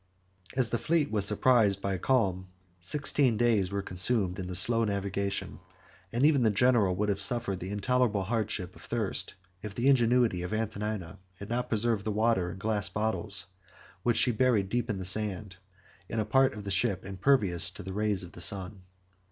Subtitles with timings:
[0.57, 2.47] As the fleet was surprised by a calm,
[2.79, 5.59] sixteen days were consumed in the slow navigation;
[6.11, 10.41] and even the general would have suffered the intolerable hardship of thirst, if the ingenuity
[10.41, 13.45] of Antonina had not preserved the water in glass bottles,
[14.01, 15.57] which she buried deep in the sand
[16.09, 18.81] in a part of the ship impervious to the rays of the sun.